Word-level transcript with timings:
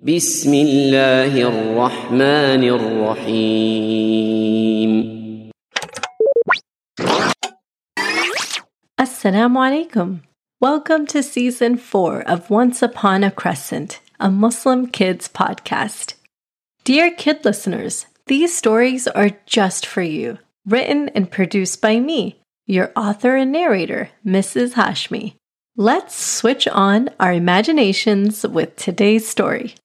بسم 0.00 0.53
الله 0.53 1.41
الرحمن 1.41 2.63
الرحيم 2.63 4.31
Assalamu 8.99 9.59
alaikum. 9.59 10.21
Welcome 10.59 11.05
to 11.07 11.21
season 11.21 11.77
four 11.77 12.21
of 12.21 12.49
Once 12.49 12.81
Upon 12.81 13.23
a 13.23 13.29
Crescent, 13.31 13.99
a 14.19 14.31
Muslim 14.31 14.87
kids 14.87 15.27
podcast. 15.27 16.15
Dear 16.83 17.11
kid 17.11 17.45
listeners, 17.45 18.07
these 18.25 18.55
stories 18.57 19.07
are 19.07 19.31
just 19.45 19.85
for 19.85 20.01
you, 20.01 20.39
written 20.65 21.09
and 21.09 21.29
produced 21.29 21.79
by 21.81 21.99
me, 21.99 22.41
your 22.65 22.91
author 22.95 23.35
and 23.35 23.51
narrator, 23.51 24.09
Mrs. 24.25 24.73
Hashmi. 24.73 25.35
Let's 25.77 26.15
switch 26.15 26.67
on 26.67 27.09
our 27.19 27.33
imaginations 27.33 28.43
with 28.47 28.75
today's 28.75 29.27
story. 29.27 29.75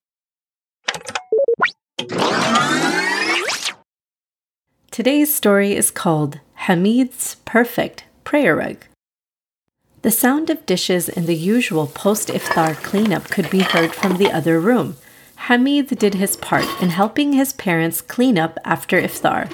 Today's 4.90 5.34
story 5.34 5.74
is 5.74 5.90
called 5.90 6.40
Hamid's 6.54 7.36
Perfect 7.44 8.04
Prayer 8.24 8.56
Rug. 8.56 8.78
The 10.02 10.10
sound 10.10 10.50
of 10.50 10.64
dishes 10.66 11.08
in 11.08 11.26
the 11.26 11.34
usual 11.34 11.86
post 11.86 12.28
iftar 12.28 12.76
cleanup 12.76 13.28
could 13.28 13.50
be 13.50 13.60
heard 13.60 13.92
from 13.92 14.16
the 14.16 14.30
other 14.30 14.60
room. 14.60 14.96
Hamid 15.48 15.88
did 15.98 16.14
his 16.14 16.36
part 16.36 16.66
in 16.80 16.90
helping 16.90 17.32
his 17.32 17.52
parents 17.52 18.00
clean 18.00 18.38
up 18.38 18.58
after 18.64 19.00
iftar. 19.00 19.50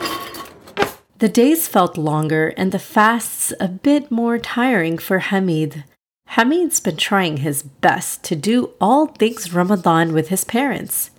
The 1.18 1.28
days 1.28 1.68
felt 1.68 1.96
longer 1.96 2.48
and 2.56 2.72
the 2.72 2.78
fasts 2.78 3.52
a 3.60 3.68
bit 3.68 4.10
more 4.10 4.38
tiring 4.38 4.98
for 4.98 5.20
Hamid. 5.20 5.84
Hamid's 6.26 6.80
been 6.80 6.96
trying 6.96 7.36
his 7.38 7.62
best 7.62 8.24
to 8.24 8.36
do 8.36 8.70
all 8.80 9.06
things 9.06 9.52
Ramadan 9.52 10.12
with 10.12 10.28
his 10.28 10.44
parents. 10.44 11.11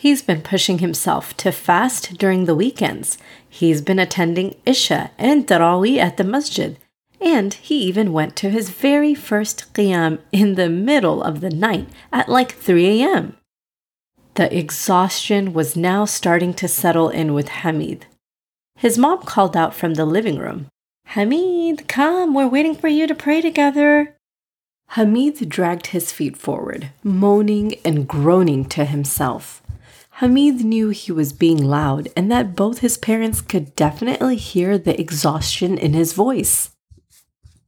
He's 0.00 0.22
been 0.22 0.40
pushing 0.40 0.78
himself 0.78 1.36
to 1.38 1.52
fast 1.52 2.16
during 2.16 2.46
the 2.46 2.54
weekends. 2.54 3.18
He's 3.48 3.82
been 3.82 3.98
attending 3.98 4.56
Isha 4.64 5.10
and 5.18 5.46
Taraweeh 5.46 5.98
at 5.98 6.16
the 6.16 6.24
masjid 6.24 6.78
and 7.20 7.52
he 7.54 7.82
even 7.82 8.12
went 8.12 8.34
to 8.36 8.50
his 8.50 8.70
very 8.70 9.14
first 9.14 9.72
qiyam 9.74 10.18
in 10.32 10.54
the 10.54 10.70
middle 10.70 11.22
of 11.22 11.40
the 11.40 11.50
night 11.50 11.88
at 12.12 12.28
like 12.28 12.52
3 12.52 13.02
a.m. 13.02 13.36
The 14.34 14.56
exhaustion 14.56 15.52
was 15.52 15.76
now 15.76 16.06
starting 16.06 16.54
to 16.54 16.68
settle 16.68 17.10
in 17.10 17.34
with 17.34 17.48
Hamid. 17.48 18.06
His 18.76 18.96
mom 18.96 19.22
called 19.22 19.56
out 19.56 19.74
from 19.74 19.94
the 19.94 20.06
living 20.06 20.38
room, 20.38 20.68
Hamid, 21.08 21.88
come, 21.88 22.32
we're 22.32 22.48
waiting 22.48 22.74
for 22.74 22.88
you 22.88 23.06
to 23.06 23.14
pray 23.14 23.40
together. 23.42 24.14
Hamid 24.90 25.48
dragged 25.48 25.88
his 25.88 26.12
feet 26.12 26.36
forward, 26.36 26.90
moaning 27.04 27.74
and 27.84 28.08
groaning 28.08 28.64
to 28.70 28.84
himself. 28.84 29.60
Hamid 30.20 30.66
knew 30.66 30.90
he 30.90 31.12
was 31.12 31.32
being 31.32 31.64
loud 31.64 32.10
and 32.14 32.30
that 32.30 32.54
both 32.54 32.80
his 32.80 32.98
parents 32.98 33.40
could 33.40 33.74
definitely 33.74 34.36
hear 34.36 34.76
the 34.76 35.00
exhaustion 35.00 35.78
in 35.78 35.94
his 35.94 36.12
voice. 36.12 36.72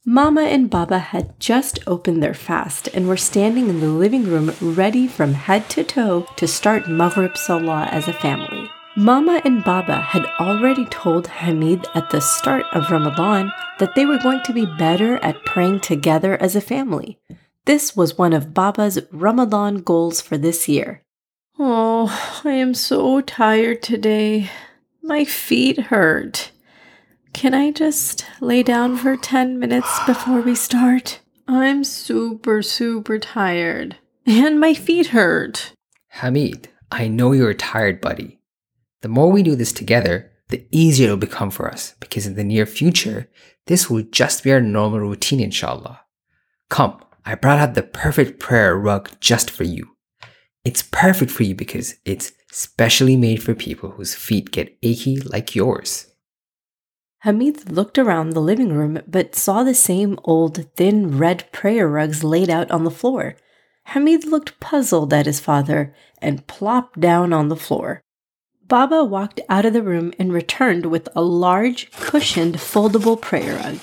Mama 0.04 0.42
and 0.42 0.68
Baba 0.68 0.98
had 0.98 1.40
just 1.40 1.78
opened 1.86 2.22
their 2.22 2.34
fast 2.34 2.88
and 2.88 3.08
were 3.08 3.16
standing 3.16 3.70
in 3.70 3.80
the 3.80 3.88
living 3.88 4.24
room 4.24 4.54
ready 4.60 5.08
from 5.08 5.32
head 5.32 5.70
to 5.70 5.82
toe 5.82 6.26
to 6.36 6.46
start 6.46 6.90
Maghrib 6.90 7.38
Salah 7.38 7.88
as 7.90 8.06
a 8.06 8.12
family. 8.12 8.68
Mama 8.98 9.40
and 9.46 9.64
Baba 9.64 10.02
had 10.02 10.26
already 10.38 10.84
told 10.84 11.28
Hamid 11.28 11.86
at 11.94 12.10
the 12.10 12.20
start 12.20 12.66
of 12.74 12.90
Ramadan 12.90 13.50
that 13.78 13.94
they 13.94 14.04
were 14.04 14.18
going 14.18 14.42
to 14.42 14.52
be 14.52 14.66
better 14.76 15.16
at 15.24 15.42
praying 15.46 15.80
together 15.80 16.36
as 16.36 16.54
a 16.54 16.60
family. 16.60 17.18
This 17.64 17.96
was 17.96 18.18
one 18.18 18.34
of 18.34 18.52
Baba's 18.52 18.98
Ramadan 19.10 19.76
goals 19.76 20.20
for 20.20 20.36
this 20.36 20.68
year. 20.68 21.02
Oh, 21.64 22.42
I 22.44 22.54
am 22.54 22.74
so 22.74 23.20
tired 23.20 23.84
today. 23.84 24.50
My 25.00 25.24
feet 25.24 25.78
hurt. 25.78 26.50
Can 27.32 27.54
I 27.54 27.70
just 27.70 28.26
lay 28.40 28.64
down 28.64 28.96
for 28.96 29.16
10 29.16 29.60
minutes 29.60 30.00
before 30.04 30.40
we 30.40 30.56
start? 30.56 31.20
I'm 31.46 31.84
super, 31.84 32.62
super 32.62 33.16
tired. 33.20 33.94
And 34.26 34.58
my 34.58 34.74
feet 34.74 35.08
hurt. 35.08 35.72
Hamid, 36.08 36.68
I 36.90 37.06
know 37.06 37.30
you're 37.30 37.54
tired, 37.54 38.00
buddy. 38.00 38.40
The 39.02 39.08
more 39.08 39.30
we 39.30 39.44
do 39.44 39.54
this 39.54 39.72
together, 39.72 40.32
the 40.48 40.66
easier 40.72 41.04
it'll 41.04 41.16
become 41.16 41.52
for 41.52 41.70
us 41.70 41.94
because 42.00 42.26
in 42.26 42.34
the 42.34 42.42
near 42.42 42.66
future, 42.66 43.30
this 43.68 43.88
will 43.88 44.02
just 44.02 44.42
be 44.42 44.50
our 44.50 44.60
normal 44.60 44.98
routine, 44.98 45.38
inshallah. 45.38 46.00
Come, 46.70 47.04
I 47.24 47.36
brought 47.36 47.60
out 47.60 47.74
the 47.74 47.84
perfect 47.84 48.40
prayer 48.40 48.76
rug 48.76 49.10
just 49.20 49.48
for 49.48 49.62
you. 49.62 49.91
It's 50.64 50.82
perfect 50.82 51.32
for 51.32 51.42
you 51.42 51.54
because 51.56 51.96
it's 52.04 52.32
specially 52.52 53.16
made 53.16 53.42
for 53.42 53.54
people 53.54 53.90
whose 53.90 54.14
feet 54.14 54.52
get 54.52 54.76
achy 54.82 55.18
like 55.20 55.56
yours. 55.56 56.06
Hamid 57.22 57.70
looked 57.70 57.98
around 57.98 58.30
the 58.30 58.40
living 58.40 58.72
room 58.72 59.00
but 59.06 59.34
saw 59.34 59.64
the 59.64 59.74
same 59.74 60.18
old 60.24 60.66
thin 60.76 61.18
red 61.18 61.50
prayer 61.52 61.88
rugs 61.88 62.22
laid 62.22 62.50
out 62.50 62.70
on 62.70 62.84
the 62.84 62.90
floor. 62.90 63.36
Hamid 63.86 64.24
looked 64.24 64.58
puzzled 64.60 65.12
at 65.12 65.26
his 65.26 65.40
father 65.40 65.94
and 66.18 66.46
plopped 66.46 67.00
down 67.00 67.32
on 67.32 67.48
the 67.48 67.56
floor. 67.56 68.00
Baba 68.66 69.04
walked 69.04 69.40
out 69.48 69.64
of 69.64 69.72
the 69.72 69.82
room 69.82 70.12
and 70.18 70.32
returned 70.32 70.86
with 70.86 71.08
a 71.14 71.22
large, 71.22 71.90
cushioned, 71.92 72.56
foldable 72.56 73.20
prayer 73.20 73.56
rug. 73.56 73.78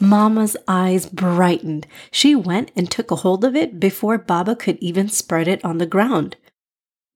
Mama's 0.00 0.56
eyes 0.66 1.06
brightened. 1.06 1.86
She 2.10 2.34
went 2.34 2.72
and 2.74 2.90
took 2.90 3.10
a 3.10 3.16
hold 3.16 3.44
of 3.44 3.54
it 3.54 3.78
before 3.78 4.16
Baba 4.16 4.56
could 4.56 4.78
even 4.80 5.08
spread 5.08 5.46
it 5.46 5.62
on 5.64 5.78
the 5.78 5.86
ground. 5.86 6.36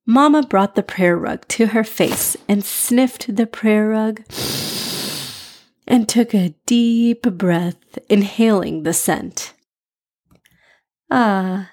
Mama 0.06 0.42
brought 0.42 0.74
the 0.74 0.82
prayer 0.82 1.16
rug 1.16 1.48
to 1.48 1.68
her 1.68 1.82
face 1.82 2.36
and 2.46 2.62
sniffed 2.62 3.34
the 3.36 3.46
prayer 3.46 3.88
rug 3.88 4.22
and 5.86 6.08
took 6.08 6.34
a 6.34 6.54
deep 6.66 7.22
breath, 7.22 7.98
inhaling 8.10 8.82
the 8.82 8.92
scent. 8.92 9.54
Ah, 11.10 11.70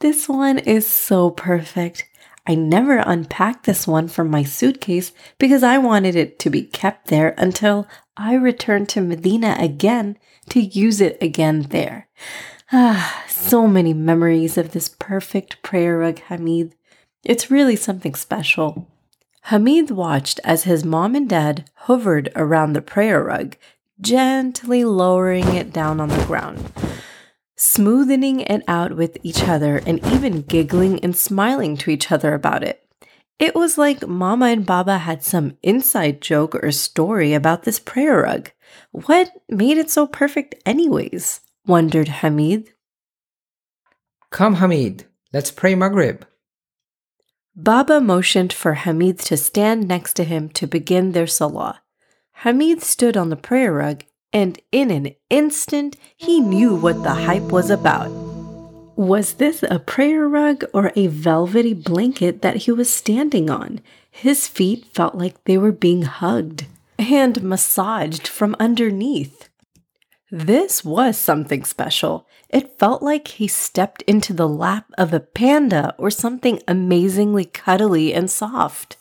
this 0.00 0.28
one 0.28 0.58
is 0.58 0.86
so 0.86 1.30
perfect. 1.30 2.04
I 2.46 2.54
never 2.54 2.98
unpacked 2.98 3.64
this 3.64 3.86
one 3.86 4.08
from 4.08 4.30
my 4.30 4.42
suitcase 4.42 5.12
because 5.38 5.62
I 5.62 5.78
wanted 5.78 6.14
it 6.14 6.38
to 6.40 6.50
be 6.50 6.62
kept 6.62 7.08
there 7.08 7.34
until 7.38 7.88
I 8.16 8.34
returned 8.34 8.88
to 8.90 9.00
Medina 9.00 9.56
again 9.58 10.18
to 10.50 10.60
use 10.60 11.00
it 11.00 11.16
again 11.22 11.62
there. 11.70 12.08
Ah, 12.70 13.24
so 13.28 13.66
many 13.66 13.94
memories 13.94 14.58
of 14.58 14.72
this 14.72 14.88
perfect 14.88 15.62
prayer 15.62 15.98
rug, 15.98 16.18
Hamid. 16.28 16.74
It's 17.22 17.50
really 17.50 17.76
something 17.76 18.14
special. 18.14 18.88
Hamid 19.44 19.90
watched 19.90 20.40
as 20.44 20.64
his 20.64 20.84
mom 20.84 21.14
and 21.14 21.28
dad 21.28 21.70
hovered 21.74 22.30
around 22.34 22.72
the 22.72 22.82
prayer 22.82 23.22
rug, 23.22 23.56
gently 24.00 24.84
lowering 24.84 25.54
it 25.54 25.72
down 25.72 26.00
on 26.00 26.08
the 26.08 26.24
ground, 26.24 26.72
smoothing 27.56 28.40
it 28.40 28.62
out 28.66 28.96
with 28.96 29.18
each 29.22 29.44
other, 29.44 29.78
and 29.86 30.04
even 30.06 30.42
giggling 30.42 30.98
and 31.00 31.16
smiling 31.16 31.76
to 31.78 31.90
each 31.90 32.10
other 32.10 32.34
about 32.34 32.62
it. 32.62 32.86
It 33.38 33.54
was 33.54 33.76
like 33.76 34.06
Mama 34.06 34.46
and 34.46 34.64
Baba 34.64 34.98
had 34.98 35.22
some 35.22 35.56
inside 35.62 36.20
joke 36.20 36.54
or 36.54 36.70
story 36.70 37.34
about 37.34 37.64
this 37.64 37.80
prayer 37.80 38.22
rug. 38.22 38.50
What 38.92 39.30
made 39.48 39.78
it 39.78 39.90
so 39.90 40.06
perfect, 40.06 40.54
anyways? 40.64 41.40
wondered 41.66 42.08
Hamid. 42.08 42.70
Come, 44.30 44.56
Hamid, 44.56 45.06
let's 45.32 45.50
pray 45.50 45.74
Maghrib. 45.74 46.24
Baba 47.56 48.00
motioned 48.00 48.52
for 48.52 48.74
Hamid 48.74 49.18
to 49.20 49.36
stand 49.36 49.86
next 49.86 50.14
to 50.14 50.24
him 50.24 50.48
to 50.50 50.66
begin 50.66 51.12
their 51.12 51.26
salah. 51.26 51.82
Hamid 52.38 52.82
stood 52.82 53.16
on 53.16 53.30
the 53.30 53.36
prayer 53.36 53.72
rug, 53.72 54.04
and 54.34 54.60
in 54.72 54.90
an 54.90 55.14
instant 55.30 55.96
he 56.16 56.40
knew 56.40 56.74
what 56.74 57.02
the 57.04 57.14
hype 57.14 57.52
was 57.52 57.70
about. 57.70 58.10
Was 58.96 59.34
this 59.34 59.62
a 59.62 59.78
prayer 59.78 60.28
rug 60.28 60.64
or 60.74 60.92
a 60.94 61.06
velvety 61.06 61.72
blanket 61.72 62.42
that 62.42 62.56
he 62.56 62.72
was 62.72 62.92
standing 62.92 63.48
on? 63.48 63.80
His 64.10 64.46
feet 64.46 64.84
felt 64.92 65.14
like 65.14 65.42
they 65.44 65.56
were 65.56 65.72
being 65.72 66.02
hugged 66.02 66.66
and 66.98 67.42
massaged 67.42 68.28
from 68.28 68.54
underneath. 68.60 69.48
This 70.30 70.84
was 70.84 71.16
something 71.16 71.64
special. 71.64 72.26
It 72.48 72.78
felt 72.78 73.02
like 73.02 73.28
he 73.28 73.48
stepped 73.48 74.02
into 74.02 74.32
the 74.32 74.48
lap 74.48 74.86
of 74.96 75.12
a 75.12 75.20
panda 75.20 75.94
or 75.98 76.10
something 76.10 76.60
amazingly 76.66 77.44
cuddly 77.44 78.14
and 78.14 78.30
soft. 78.30 78.96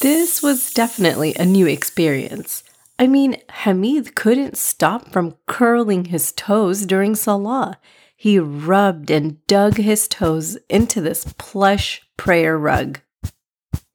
This 0.00 0.42
was 0.42 0.72
definitely 0.72 1.34
a 1.34 1.46
new 1.46 1.66
experience. 1.66 2.62
I 2.98 3.06
mean, 3.06 3.36
Hamid 3.48 4.14
couldn't 4.14 4.56
stop 4.56 5.10
from 5.10 5.36
curling 5.46 6.06
his 6.06 6.32
toes 6.32 6.86
during 6.86 7.14
Salah. 7.14 7.78
He 8.16 8.38
rubbed 8.38 9.10
and 9.10 9.44
dug 9.46 9.76
his 9.76 10.06
toes 10.06 10.56
into 10.68 11.00
this 11.00 11.34
plush 11.36 12.02
prayer 12.16 12.56
rug. 12.56 13.00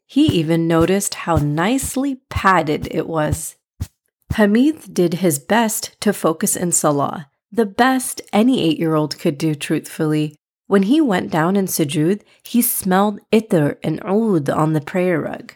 He 0.06 0.26
even 0.26 0.68
noticed 0.68 1.14
how 1.16 1.38
nicely 1.38 2.22
padded 2.30 2.88
it 2.92 3.08
was. 3.08 3.56
Hamid 4.34 4.94
did 4.94 5.16
his 5.16 5.40
best 5.40 6.00
to 6.02 6.14
focus 6.14 6.56
in 6.56 6.72
Salah, 6.72 7.30
the 7.52 7.66
best 7.66 8.22
any 8.34 8.62
eight 8.62 8.78
year 8.78 8.96
old 8.96 9.18
could 9.18 9.38
do, 9.38 9.56
truthfully. 9.56 10.36
When 10.68 10.84
he 10.84 11.02
went 11.02 11.32
down 11.32 11.56
in 11.56 11.66
sujood, 11.66 12.22
he 12.44 12.62
smelled 12.62 13.20
itr 13.32 13.78
and 13.84 14.02
oud 14.04 14.50
on 14.50 14.74
the 14.74 14.82
prayer 14.82 15.22
rug. 15.22 15.54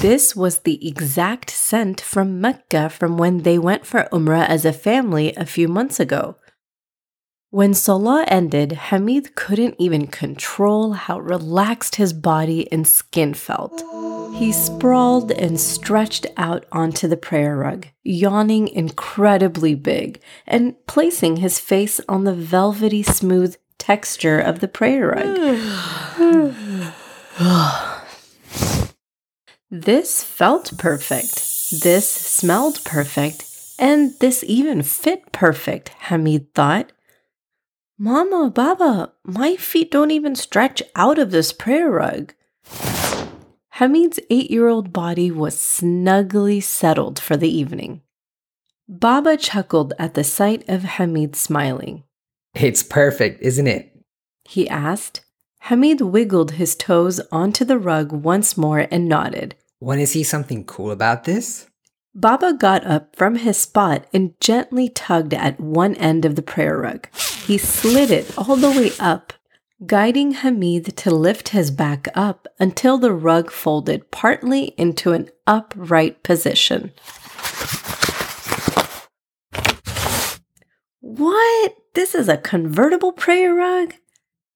This 0.00 0.36
was 0.36 0.58
the 0.58 0.86
exact 0.86 1.50
scent 1.50 2.00
from 2.00 2.40
Mecca 2.40 2.90
from 2.90 3.16
when 3.16 3.42
they 3.42 3.58
went 3.58 3.86
for 3.86 4.08
Umrah 4.12 4.46
as 4.46 4.64
a 4.64 4.72
family 4.72 5.32
a 5.34 5.46
few 5.46 5.68
months 5.68 5.98
ago. 5.98 6.36
When 7.48 7.74
Salah 7.74 8.24
ended, 8.28 8.72
Hamid 8.72 9.34
couldn't 9.34 9.74
even 9.78 10.06
control 10.06 10.92
how 10.92 11.18
relaxed 11.18 11.96
his 11.96 12.12
body 12.12 12.70
and 12.70 12.86
skin 12.86 13.34
felt. 13.34 13.82
He 14.36 14.52
sprawled 14.52 15.32
and 15.32 15.58
stretched 15.58 16.26
out 16.36 16.64
onto 16.70 17.08
the 17.08 17.16
prayer 17.16 17.56
rug, 17.56 17.88
yawning 18.04 18.68
incredibly 18.68 19.74
big 19.74 20.20
and 20.46 20.74
placing 20.86 21.38
his 21.38 21.58
face 21.58 22.00
on 22.08 22.24
the 22.24 22.34
velvety 22.34 23.02
smooth 23.02 23.56
texture 23.78 24.38
of 24.38 24.60
the 24.60 24.68
prayer 24.68 25.08
rug. 25.08 25.36
This 29.70 30.24
felt 30.24 30.76
perfect. 30.78 31.80
This 31.82 32.10
smelled 32.10 32.84
perfect. 32.84 33.44
And 33.78 34.12
this 34.18 34.44
even 34.46 34.82
fit 34.82 35.32
perfect, 35.32 35.90
Hamid 36.00 36.52
thought. 36.54 36.92
Mama, 37.98 38.50
Baba, 38.50 39.12
my 39.24 39.56
feet 39.56 39.90
don't 39.90 40.10
even 40.10 40.34
stretch 40.34 40.82
out 40.96 41.18
of 41.18 41.30
this 41.30 41.52
prayer 41.52 41.90
rug. 41.90 42.34
Hamid's 43.70 44.20
eight 44.28 44.50
year 44.50 44.68
old 44.68 44.92
body 44.92 45.30
was 45.30 45.58
snugly 45.58 46.60
settled 46.60 47.18
for 47.18 47.36
the 47.36 47.48
evening. 47.48 48.02
Baba 48.88 49.36
chuckled 49.36 49.94
at 49.98 50.14
the 50.14 50.24
sight 50.24 50.68
of 50.68 50.82
Hamid 50.82 51.36
smiling. 51.36 52.04
It's 52.54 52.82
perfect, 52.82 53.40
isn't 53.40 53.66
it? 53.66 53.92
He 54.44 54.68
asked. 54.68 55.20
Hamid 55.64 56.00
wiggled 56.00 56.52
his 56.52 56.74
toes 56.74 57.20
onto 57.30 57.64
the 57.64 57.78
rug 57.78 58.12
once 58.12 58.56
more 58.56 58.88
and 58.90 59.08
nodded. 59.08 59.54
Want 59.78 60.00
to 60.00 60.06
see 60.06 60.22
something 60.22 60.64
cool 60.64 60.90
about 60.90 61.24
this? 61.24 61.68
Baba 62.14 62.52
got 62.52 62.84
up 62.84 63.14
from 63.14 63.36
his 63.36 63.56
spot 63.56 64.04
and 64.12 64.34
gently 64.40 64.88
tugged 64.88 65.32
at 65.32 65.60
one 65.60 65.94
end 65.94 66.24
of 66.24 66.34
the 66.34 66.42
prayer 66.42 66.76
rug. 66.78 67.08
He 67.46 67.56
slid 67.56 68.10
it 68.10 68.36
all 68.36 68.56
the 68.56 68.70
way 68.70 68.90
up, 68.98 69.32
guiding 69.86 70.32
Hamid 70.32 70.96
to 70.96 71.10
lift 71.14 71.50
his 71.50 71.70
back 71.70 72.08
up 72.14 72.48
until 72.58 72.98
the 72.98 73.12
rug 73.12 73.52
folded 73.52 74.10
partly 74.10 74.74
into 74.76 75.12
an 75.12 75.30
upright 75.46 76.24
position. 76.24 76.90
What? 81.00 81.76
This 81.94 82.14
is 82.14 82.28
a 82.28 82.36
convertible 82.36 83.12
prayer 83.12 83.54
rug? 83.54 83.94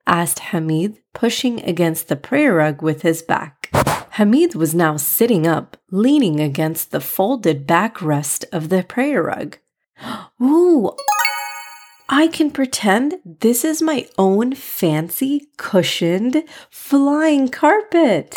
Asked 0.06 0.38
Hamid, 0.50 0.98
pushing 1.12 1.60
against 1.62 2.08
the 2.08 2.16
prayer 2.16 2.54
rug 2.54 2.82
with 2.82 3.02
his 3.02 3.22
back. 3.22 3.70
Hamid 4.12 4.54
was 4.54 4.74
now 4.74 4.96
sitting 4.96 5.46
up, 5.46 5.76
leaning 5.90 6.40
against 6.40 6.90
the 6.90 7.00
folded 7.00 7.66
backrest 7.66 8.44
of 8.52 8.68
the 8.68 8.84
prayer 8.84 9.22
rug. 9.22 9.58
Ooh, 10.42 10.92
I 12.08 12.28
can 12.28 12.50
pretend 12.50 13.18
this 13.24 13.64
is 13.64 13.80
my 13.80 14.06
own 14.18 14.54
fancy, 14.54 15.48
cushioned, 15.56 16.44
flying 16.70 17.48
carpet. 17.48 18.34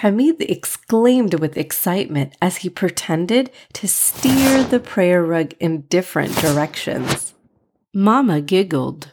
Hamid 0.00 0.42
exclaimed 0.42 1.40
with 1.40 1.56
excitement 1.56 2.36
as 2.42 2.58
he 2.58 2.68
pretended 2.68 3.50
to 3.72 3.88
steer 3.88 4.62
the 4.62 4.78
prayer 4.80 5.24
rug 5.24 5.54
in 5.58 5.82
different 5.82 6.36
directions. 6.36 7.32
Mama 7.94 8.42
giggled. 8.42 9.12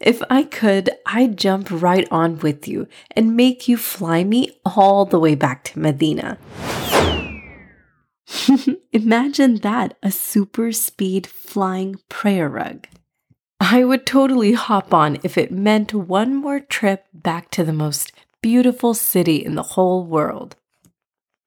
If 0.00 0.22
I 0.30 0.44
could, 0.44 0.90
I'd 1.06 1.36
jump 1.36 1.68
right 1.70 2.06
on 2.10 2.38
with 2.38 2.68
you 2.68 2.86
and 3.12 3.36
make 3.36 3.68
you 3.68 3.76
fly 3.76 4.24
me 4.24 4.50
all 4.64 5.04
the 5.04 5.18
way 5.18 5.34
back 5.34 5.64
to 5.64 5.78
Medina. 5.78 6.38
Imagine 8.92 9.56
that 9.56 9.96
a 10.02 10.10
super 10.10 10.72
speed 10.72 11.26
flying 11.26 11.96
prayer 12.08 12.48
rug. 12.48 12.86
I 13.60 13.84
would 13.84 14.06
totally 14.06 14.54
hop 14.54 14.92
on 14.92 15.18
if 15.22 15.38
it 15.38 15.52
meant 15.52 15.94
one 15.94 16.34
more 16.34 16.60
trip 16.60 17.06
back 17.14 17.50
to 17.52 17.64
the 17.64 17.72
most 17.72 18.12
beautiful 18.40 18.92
city 18.92 19.36
in 19.36 19.54
the 19.54 19.62
whole 19.62 20.04
world. 20.04 20.56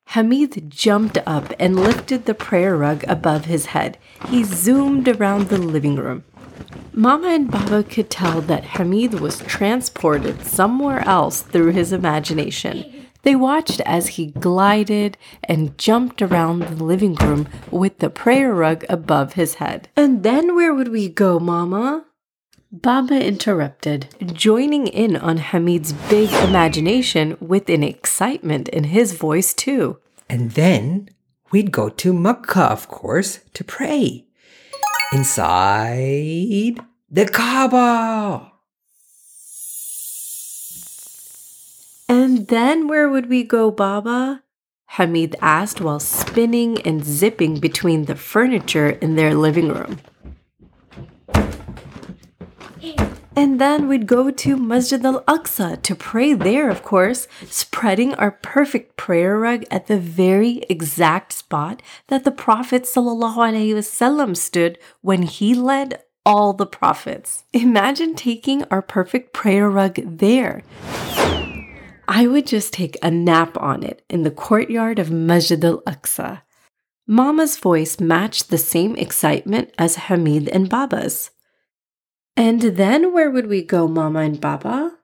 Hamid 0.09 0.69
jumped 0.69 1.17
up 1.25 1.51
and 1.59 1.79
lifted 1.79 2.25
the 2.25 2.33
prayer 2.33 2.77
rug 2.77 3.03
above 3.07 3.45
his 3.45 3.67
head. 3.67 3.97
He 4.29 4.43
zoomed 4.43 5.07
around 5.07 5.49
the 5.49 5.57
living 5.57 5.95
room. 5.95 6.23
Mama 6.93 7.27
and 7.27 7.51
Baba 7.51 7.83
could 7.83 8.09
tell 8.09 8.41
that 8.41 8.63
Hamid 8.63 9.19
was 9.19 9.39
transported 9.39 10.45
somewhere 10.45 11.01
else 11.07 11.41
through 11.41 11.71
his 11.71 11.91
imagination. 11.91 13.07
They 13.23 13.35
watched 13.35 13.81
as 13.81 14.07
he 14.09 14.27
glided 14.27 15.17
and 15.43 15.77
jumped 15.77 16.21
around 16.21 16.61
the 16.61 16.83
living 16.83 17.15
room 17.15 17.47
with 17.71 17.97
the 17.99 18.09
prayer 18.09 18.53
rug 18.53 18.85
above 18.87 19.33
his 19.33 19.55
head. 19.55 19.89
And 19.97 20.21
then 20.21 20.55
where 20.55 20.73
would 20.73 20.89
we 20.89 21.09
go, 21.09 21.39
Mama? 21.39 22.05
Baba 22.71 23.25
interrupted, 23.25 24.13
joining 24.33 24.87
in 24.87 25.15
on 25.15 25.37
Hamid's 25.37 25.93
big 25.93 26.29
imagination 26.47 27.37
with 27.39 27.69
an 27.69 27.83
excitement 27.83 28.67
in 28.69 28.85
his 28.85 29.13
voice, 29.13 29.53
too. 29.53 29.97
And 30.29 30.51
then 30.51 31.09
we'd 31.51 31.71
go 31.71 31.89
to 31.89 32.13
Mecca, 32.13 32.63
of 32.63 32.87
course, 32.87 33.39
to 33.53 33.63
pray. 33.63 34.25
Inside 35.13 36.79
the 37.09 37.25
Kaaba. 37.25 38.51
And 42.09 42.47
then 42.47 42.87
where 42.87 43.09
would 43.09 43.29
we 43.29 43.43
go, 43.43 43.71
Baba? 43.71 44.43
Hamid 44.87 45.35
asked 45.41 45.81
while 45.81 45.99
spinning 45.99 46.81
and 46.81 47.03
zipping 47.03 47.59
between 47.59 48.05
the 48.05 48.15
furniture 48.15 48.89
in 48.89 49.15
their 49.15 49.33
living 49.33 49.69
room. 49.69 49.99
And 53.37 53.59
then 53.59 53.89
we'd 53.89 54.07
go 54.07 54.31
to 54.31 54.55
Masjid 54.55 55.05
al 55.05 55.21
Aqsa 55.23 55.81
to 55.81 55.95
pray 55.95 56.33
there, 56.33 56.69
of 56.69 56.83
course, 56.83 57.27
spreading 57.47 58.13
our 58.15 58.31
perfect 58.31 58.95
prayer 58.95 59.37
rug 59.37 59.65
at 59.69 59.87
the 59.87 59.99
very 59.99 60.63
exact 60.69 61.33
spot 61.33 61.81
that 62.07 62.23
the 62.23 62.31
Prophet 62.31 62.83
ﷺ 62.83 64.37
stood 64.37 64.79
when 65.01 65.23
he 65.23 65.53
led 65.53 66.01
all 66.25 66.53
the 66.53 66.65
prophets. 66.65 67.43
Imagine 67.51 68.15
taking 68.15 68.63
our 68.71 68.81
perfect 68.81 69.33
prayer 69.33 69.69
rug 69.69 69.99
there. 70.05 70.63
I 72.07 72.27
would 72.27 72.47
just 72.47 72.71
take 72.71 72.97
a 73.01 73.11
nap 73.11 73.57
on 73.57 73.83
it 73.83 74.01
in 74.09 74.23
the 74.23 74.31
courtyard 74.31 74.97
of 74.97 75.11
Masjid 75.11 75.63
al 75.63 75.81
Aqsa. 75.81 76.41
Mama's 77.05 77.57
voice 77.57 77.99
matched 77.99 78.49
the 78.49 78.57
same 78.57 78.95
excitement 78.95 79.73
as 79.77 79.95
Hamid 80.07 80.47
and 80.47 80.69
Baba's. 80.69 81.31
And 82.37 82.61
then 82.61 83.13
where 83.13 83.31
would 83.31 83.47
we 83.47 83.61
go, 83.63 83.87
Mama 83.87 84.19
and 84.19 84.39
Baba? 84.41 84.97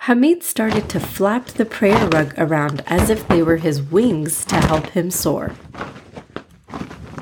Hamid 0.00 0.42
started 0.42 0.88
to 0.90 1.00
flap 1.00 1.46
the 1.46 1.64
prayer 1.64 2.08
rug 2.08 2.34
around 2.36 2.82
as 2.86 3.08
if 3.08 3.26
they 3.28 3.42
were 3.42 3.56
his 3.56 3.80
wings 3.80 4.44
to 4.46 4.56
help 4.56 4.86
him 4.90 5.10
soar. 5.10 5.54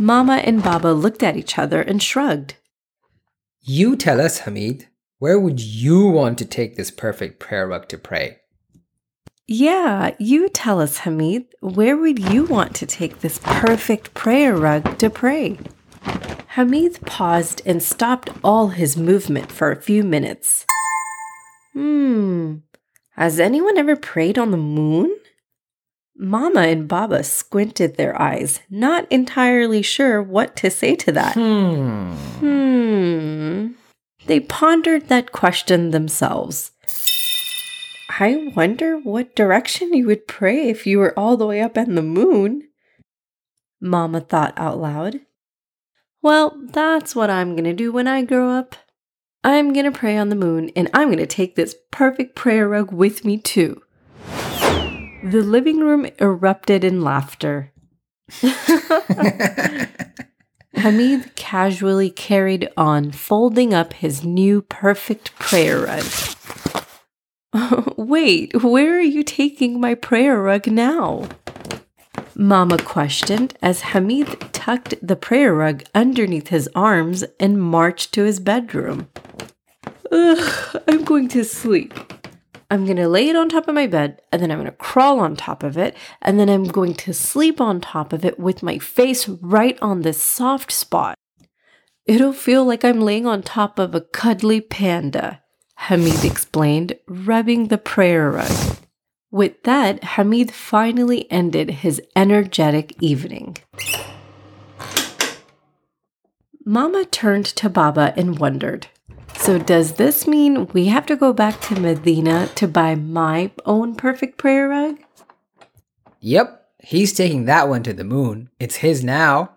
Mama 0.01 0.37
and 0.45 0.63
Baba 0.63 0.89
looked 0.89 1.23
at 1.23 1.37
each 1.37 1.59
other 1.59 1.81
and 1.81 2.03
shrugged. 2.03 2.57
You 3.61 3.97
tell 3.97 4.21
us, 4.21 4.41
Hamid, 4.41 4.89
where 5.19 5.39
would 5.39 5.61
you 5.61 6.07
want 6.07 6.37
to 6.39 6.45
take 6.45 6.77
this 6.77 6.91
perfect 6.91 7.39
prayer 7.39 7.67
rug 7.67 7.89
to 7.89 7.99
pray? 7.99 8.39
Yeah, 9.47 10.15
you 10.19 10.49
tell 10.49 10.81
us, 10.81 10.99
Hamid, 11.01 11.47
where 11.61 11.97
would 11.97 12.19
you 12.19 12.45
want 12.45 12.75
to 12.77 12.87
take 12.87 13.21
this 13.21 13.39
perfect 13.43 14.15
prayer 14.15 14.57
rug 14.57 14.99
to 14.99 15.11
pray? 15.11 15.59
Hamid 16.49 17.01
paused 17.05 17.63
and 17.67 17.83
stopped 17.83 18.31
all 18.45 18.69
his 18.69 18.97
movement 18.97 19.51
for 19.51 19.73
a 19.73 19.81
few 19.81 20.05
minutes. 20.05 20.65
Hmm, 21.73 22.57
has 23.17 23.41
anyone 23.41 23.77
ever 23.77 23.97
prayed 23.97 24.39
on 24.39 24.51
the 24.51 24.57
moon? 24.57 25.17
Mama 26.17 26.61
and 26.61 26.87
Baba 26.87 27.25
squinted 27.25 27.97
their 27.97 28.21
eyes, 28.21 28.61
not 28.71 29.11
entirely 29.11 29.83
sure 29.83 30.23
what 30.23 30.55
to 30.57 30.71
say 30.71 30.95
to 30.97 31.13
that. 31.13 31.35
Hmm. 31.35 32.13
Hmm. 32.39 33.67
They 34.27 34.41
pondered 34.41 35.09
that 35.09 35.33
question 35.33 35.91
themselves. 35.91 36.71
I 38.19 38.53
wonder 38.55 38.97
what 38.99 39.35
direction 39.35 39.93
you 39.93 40.07
would 40.07 40.29
pray 40.29 40.69
if 40.69 40.87
you 40.87 40.99
were 40.99 41.19
all 41.19 41.37
the 41.37 41.47
way 41.47 41.61
up 41.61 41.77
in 41.77 41.97
the 41.97 42.03
moon. 42.03 42.69
Mama 43.81 44.21
thought 44.21 44.55
out 44.57 44.79
loud. 44.79 45.21
Well, 46.25 46.57
that's 46.59 47.15
what 47.15 47.29
I'm 47.29 47.51
going 47.53 47.65
to 47.65 47.75
do 47.75 47.93
when 47.93 48.09
I 48.09 48.23
grow 48.23 48.49
up. 48.49 48.77
I'm 49.45 49.75
going 49.75 49.85
to 49.85 49.93
pray 49.93 50.17
on 50.17 50.31
the 50.31 50.35
moon, 50.35 50.71
and 50.75 50.89
I'm 50.95 51.09
going 51.09 51.19
to 51.19 51.27
take 51.27 51.55
this 51.55 51.77
perfect 51.91 52.35
prayer 52.35 52.67
rug 52.67 52.91
with 52.91 53.27
me 53.27 53.37
too. 53.37 53.83
The 55.23 55.43
living 55.45 55.81
room 55.81 56.07
erupted 56.19 56.83
in 56.83 57.03
laughter. 57.03 57.75
Hamid 60.77 61.37
casually 61.37 62.09
carried 62.09 62.71
on 62.75 63.13
folding 63.13 63.75
up 63.75 63.93
his 63.93 64.25
new 64.25 64.63
perfect 64.63 65.39
prayer 65.39 65.81
rug. 65.81 66.07
Wait, 67.99 68.63
where 68.63 68.97
are 68.97 69.03
you 69.03 69.25
taking 69.25 69.79
my 69.79 69.95
prayer 69.95 70.41
rug 70.41 70.69
now? 70.69 71.29
Mama 72.37 72.79
questioned 72.79 73.57
as 73.63 73.81
Hamid 73.81 74.41
tucked 74.53 74.95
the 75.01 75.17
prayer 75.17 75.55
rug 75.55 75.85
underneath 75.95 76.49
his 76.49 76.69
arms 76.75 77.25
and 77.39 77.63
marched 77.63 78.13
to 78.13 78.25
his 78.25 78.41
bedroom. 78.41 79.09
Ugh, 80.11 80.83
I'm 80.89 81.05
going 81.05 81.29
to 81.29 81.45
sleep. 81.45 81.95
I'm 82.71 82.87
going 82.87 82.97
to 82.97 83.09
lay 83.09 83.29
it 83.29 83.37
on 83.37 83.49
top 83.49 83.69
of 83.69 83.75
my 83.75 83.87
bed, 83.87 84.21
and 84.33 84.43
then 84.43 84.51
I'm 84.51 84.59
going 84.59 84.71
to 84.71 84.77
crawl 84.77 85.21
on 85.21 85.37
top 85.37 85.63
of 85.63 85.79
it, 85.79 85.97
and 86.21 86.41
then 86.41 86.49
I'm 86.49 86.65
going 86.65 86.95
to 86.95 87.13
sleep 87.13 87.61
on 87.61 87.81
top 87.81 88.13
of 88.13 88.25
it 88.25 88.39
with 88.39 88.63
my 88.63 88.79
face 88.79 89.29
right 89.29 89.79
on 89.81 90.03
this 90.03 90.21
soft 90.21 90.73
spot. 90.73 91.15
It'll 92.07 92.33
feel 92.33 92.65
like 92.65 92.85
I'm 92.85 93.01
laying 93.01 93.27
on 93.27 93.43
top 93.43 93.79
of 93.79 93.95
a 93.95 94.01
cuddly 94.01 94.61
panda, 94.61 95.41
Hamid 95.77 96.25
explained, 96.25 96.97
rubbing 97.07 97.69
the 97.69 97.79
prayer 97.79 98.31
rug. 98.31 98.74
With 99.35 99.65
that, 99.65 100.05
Hamid 100.05 100.53
finally 100.53 101.29
ended 101.29 101.83
his 101.83 102.01
energetic 102.15 102.95
evening. 103.01 103.57
Mama 106.65 107.05
turned 107.07 107.47
to 107.47 107.69
Baba 107.69 108.15
and 108.17 108.39
wondered 108.39 108.87
so, 109.37 109.59
does 109.59 109.95
this 109.95 110.29
mean 110.29 110.69
we 110.69 110.87
have 110.87 111.05
to 111.07 111.17
go 111.17 111.33
back 111.33 111.61
to 111.63 111.81
Medina 111.81 112.49
to 112.55 112.69
buy 112.69 112.95
my 112.95 113.51
own 113.67 113.97
perfect 113.97 114.39
prayer 114.39 114.69
rug? 114.69 115.01
Yep, 116.21 116.69
he's 116.79 117.13
taking 117.13 117.47
that 117.47 117.69
one 117.69 117.83
to 117.83 117.93
the 117.93 118.05
moon. 118.05 118.51
It's 118.61 118.77
his 118.77 119.03
now. 119.03 119.57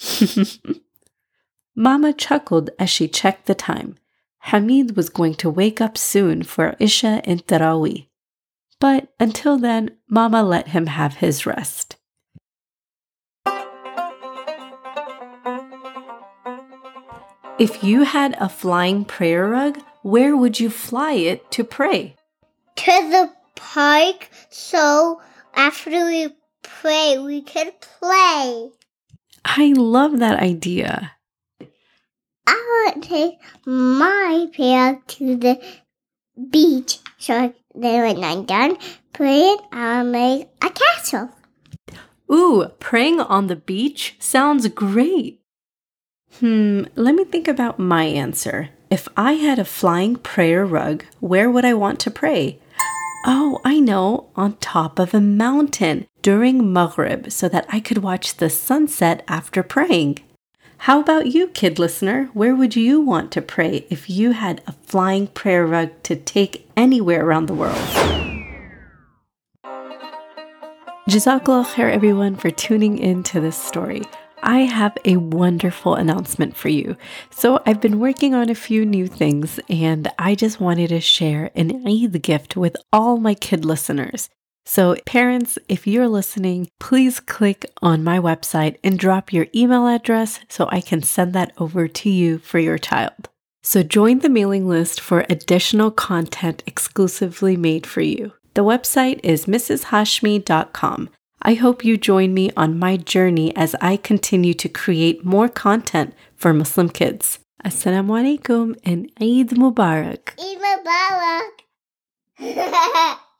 Mama 1.76 2.12
chuckled 2.12 2.70
as 2.80 2.90
she 2.90 3.06
checked 3.06 3.46
the 3.46 3.54
time. 3.54 3.96
Hamid 4.50 4.96
was 4.96 5.08
going 5.08 5.34
to 5.36 5.48
wake 5.48 5.80
up 5.80 5.96
soon 5.96 6.42
for 6.42 6.74
Isha 6.80 7.22
and 7.24 7.46
Taraweeh. 7.46 8.08
But 8.82 9.12
until 9.20 9.58
then, 9.58 9.90
Mama 10.08 10.42
let 10.42 10.66
him 10.74 10.88
have 10.88 11.14
his 11.14 11.46
rest. 11.46 11.94
If 17.60 17.84
you 17.84 18.02
had 18.02 18.34
a 18.40 18.48
flying 18.48 19.04
prayer 19.04 19.48
rug, 19.48 19.78
where 20.02 20.36
would 20.36 20.58
you 20.58 20.68
fly 20.68 21.12
it 21.12 21.48
to 21.52 21.62
pray? 21.62 22.16
To 22.74 22.90
the 22.90 23.30
park, 23.54 24.28
so 24.50 25.20
after 25.54 25.90
we 25.90 26.34
pray, 26.64 27.18
we 27.18 27.40
could 27.40 27.80
play. 27.80 28.70
I 29.44 29.74
love 29.76 30.18
that 30.18 30.40
idea. 30.40 31.12
I 32.48 32.90
would 32.94 33.04
take 33.04 33.34
my 33.64 34.48
prayer 34.52 35.00
to 35.06 35.36
the 35.36 35.62
beach, 36.50 36.98
so 37.18 37.54
then 37.74 38.02
when 38.02 38.24
I'm 38.24 38.44
done 38.44 38.76
praying, 39.12 39.58
I'll 39.72 40.04
make 40.04 40.48
a 40.60 40.70
castle. 40.70 41.30
Ooh, 42.30 42.70
praying 42.78 43.20
on 43.20 43.46
the 43.46 43.56
beach 43.56 44.16
sounds 44.18 44.66
great. 44.68 45.40
Hmm, 46.40 46.84
let 46.96 47.14
me 47.14 47.24
think 47.24 47.46
about 47.46 47.78
my 47.78 48.04
answer. 48.04 48.70
If 48.90 49.08
I 49.16 49.34
had 49.34 49.58
a 49.58 49.64
flying 49.64 50.16
prayer 50.16 50.64
rug, 50.64 51.04
where 51.20 51.50
would 51.50 51.64
I 51.64 51.74
want 51.74 52.00
to 52.00 52.10
pray? 52.10 52.58
Oh, 53.24 53.60
I 53.64 53.80
know, 53.80 54.30
on 54.34 54.56
top 54.56 54.98
of 54.98 55.14
a 55.14 55.20
mountain 55.20 56.06
during 56.22 56.72
Maghrib 56.72 57.30
so 57.30 57.48
that 57.48 57.66
I 57.68 57.80
could 57.80 57.98
watch 57.98 58.36
the 58.36 58.50
sunset 58.50 59.22
after 59.28 59.62
praying. 59.62 60.18
How 60.86 60.98
about 60.98 61.28
you, 61.28 61.46
kid 61.46 61.78
listener? 61.78 62.28
Where 62.32 62.56
would 62.56 62.74
you 62.74 63.00
want 63.00 63.30
to 63.32 63.40
pray 63.40 63.86
if 63.88 64.10
you 64.10 64.32
had 64.32 64.60
a 64.66 64.72
flying 64.72 65.28
prayer 65.28 65.64
rug 65.64 65.90
to 66.02 66.16
take 66.16 66.68
anywhere 66.76 67.24
around 67.24 67.46
the 67.46 67.54
world? 67.54 67.78
Jazakallah 71.08 71.66
khair, 71.66 71.88
everyone, 71.88 72.34
for 72.34 72.50
tuning 72.50 72.98
in 72.98 73.22
to 73.22 73.38
this 73.38 73.56
story. 73.56 74.02
I 74.42 74.62
have 74.62 74.98
a 75.04 75.18
wonderful 75.18 75.94
announcement 75.94 76.56
for 76.56 76.68
you. 76.68 76.96
So, 77.30 77.62
I've 77.64 77.80
been 77.80 78.00
working 78.00 78.34
on 78.34 78.50
a 78.50 78.56
few 78.56 78.84
new 78.84 79.06
things, 79.06 79.60
and 79.68 80.10
I 80.18 80.34
just 80.34 80.58
wanted 80.58 80.88
to 80.88 80.98
share 80.98 81.52
an 81.54 81.86
Eid 81.86 82.20
gift 82.22 82.56
with 82.56 82.74
all 82.92 83.18
my 83.18 83.34
kid 83.34 83.64
listeners. 83.64 84.30
So, 84.64 84.96
parents, 85.06 85.58
if 85.68 85.86
you're 85.86 86.08
listening, 86.08 86.68
please 86.78 87.18
click 87.20 87.70
on 87.82 88.04
my 88.04 88.18
website 88.18 88.76
and 88.84 88.98
drop 88.98 89.32
your 89.32 89.48
email 89.54 89.86
address 89.88 90.40
so 90.48 90.68
I 90.70 90.80
can 90.80 91.02
send 91.02 91.32
that 91.32 91.52
over 91.58 91.88
to 91.88 92.08
you 92.10 92.38
for 92.38 92.58
your 92.58 92.78
child. 92.78 93.28
So, 93.62 93.82
join 93.82 94.20
the 94.20 94.28
mailing 94.28 94.68
list 94.68 95.00
for 95.00 95.26
additional 95.28 95.90
content 95.90 96.62
exclusively 96.66 97.56
made 97.56 97.86
for 97.86 98.02
you. 98.02 98.32
The 98.54 98.64
website 98.64 99.18
is 99.24 99.46
mrshashmi.com. 99.46 101.10
I 101.44 101.54
hope 101.54 101.84
you 101.84 101.96
join 101.96 102.32
me 102.32 102.52
on 102.56 102.78
my 102.78 102.96
journey 102.96 103.54
as 103.56 103.74
I 103.80 103.96
continue 103.96 104.54
to 104.54 104.68
create 104.68 105.24
more 105.24 105.48
content 105.48 106.14
for 106.36 106.54
Muslim 106.54 106.88
kids. 106.88 107.40
Assalamu 107.64 108.38
alaikum 108.38 108.76
and 108.84 109.10
Eid 109.20 109.50
Mubarak. 109.50 110.38
Eid 110.38 110.60
Mubarak. 112.38 113.18